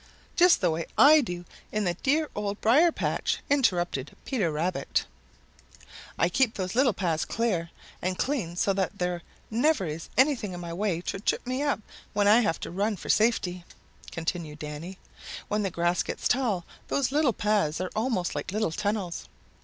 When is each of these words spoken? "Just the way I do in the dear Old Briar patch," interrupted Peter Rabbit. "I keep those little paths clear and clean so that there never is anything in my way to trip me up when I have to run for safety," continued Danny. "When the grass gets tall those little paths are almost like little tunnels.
"Just 0.35 0.61
the 0.61 0.71
way 0.71 0.87
I 0.97 1.21
do 1.23 1.45
in 1.71 1.83
the 1.83 1.93
dear 1.93 2.27
Old 2.33 2.59
Briar 2.59 2.91
patch," 2.91 3.37
interrupted 3.51 4.17
Peter 4.25 4.51
Rabbit. 4.51 5.05
"I 6.17 6.27
keep 6.27 6.55
those 6.55 6.73
little 6.73 6.91
paths 6.95 7.23
clear 7.23 7.69
and 8.01 8.17
clean 8.17 8.55
so 8.55 8.73
that 8.73 8.97
there 8.97 9.21
never 9.51 9.85
is 9.85 10.09
anything 10.17 10.53
in 10.53 10.59
my 10.59 10.73
way 10.73 11.01
to 11.01 11.19
trip 11.19 11.45
me 11.45 11.61
up 11.61 11.81
when 12.13 12.27
I 12.27 12.39
have 12.41 12.59
to 12.61 12.71
run 12.71 12.95
for 12.95 13.09
safety," 13.09 13.63
continued 14.11 14.57
Danny. 14.57 14.97
"When 15.49 15.61
the 15.61 15.69
grass 15.69 16.01
gets 16.01 16.27
tall 16.27 16.65
those 16.87 17.11
little 17.11 17.31
paths 17.31 17.79
are 17.79 17.91
almost 17.95 18.33
like 18.33 18.51
little 18.51 18.71
tunnels. 18.71 19.25